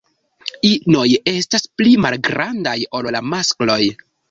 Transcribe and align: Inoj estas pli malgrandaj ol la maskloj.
Inoj 0.69 1.03
estas 1.33 1.67
pli 1.81 1.93
malgrandaj 2.07 2.77
ol 3.01 3.13
la 3.19 3.25
maskloj. 3.37 3.81